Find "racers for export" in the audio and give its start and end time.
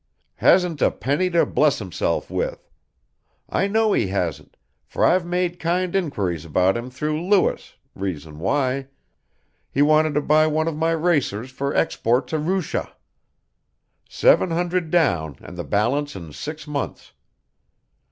10.89-12.27